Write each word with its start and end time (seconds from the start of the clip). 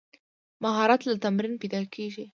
مهارت 0.63 1.01
له 1.07 1.13
تمرین 1.23 1.53
پیدا 1.61 1.81
کېږي. 1.93 2.25